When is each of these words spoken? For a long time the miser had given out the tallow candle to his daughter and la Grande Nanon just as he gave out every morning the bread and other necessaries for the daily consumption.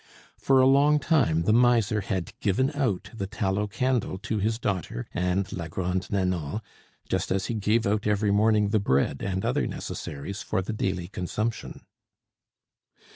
For 0.39 0.59
a 0.59 0.65
long 0.65 0.97
time 0.97 1.43
the 1.43 1.53
miser 1.53 2.01
had 2.01 2.33
given 2.39 2.71
out 2.71 3.11
the 3.13 3.27
tallow 3.27 3.67
candle 3.67 4.17
to 4.17 4.39
his 4.39 4.57
daughter 4.57 5.05
and 5.13 5.53
la 5.53 5.67
Grande 5.67 6.09
Nanon 6.09 6.59
just 7.07 7.31
as 7.31 7.45
he 7.45 7.53
gave 7.53 7.85
out 7.85 8.07
every 8.07 8.31
morning 8.31 8.69
the 8.69 8.79
bread 8.79 9.21
and 9.21 9.45
other 9.45 9.67
necessaries 9.67 10.41
for 10.41 10.63
the 10.63 10.73
daily 10.73 11.07
consumption. 11.07 11.81